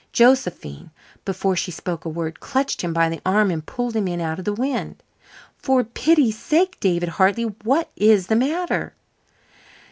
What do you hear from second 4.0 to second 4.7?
in out of the